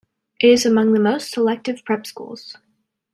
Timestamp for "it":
0.39-0.47